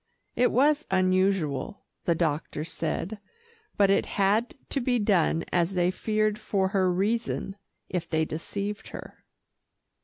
[0.35, 3.19] It was unusual, the doctor said,
[3.77, 7.55] but it had to be done, as they feared for her reason,
[7.87, 9.23] if they deceived her.